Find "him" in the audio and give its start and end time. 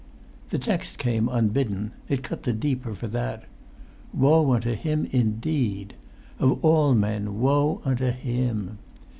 4.73-5.05, 8.09-8.79